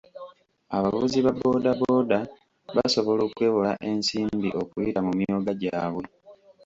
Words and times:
Abavuzi 0.75 1.17
ba 1.25 1.31
booda 1.39 1.71
booda 1.79 2.17
basobola 2.75 3.21
okwewola 3.27 3.71
ensimbi 3.89 4.49
okuyita 4.61 4.99
mu 5.05 5.11
myoga 5.19 5.51
gyabwe. 5.61 6.05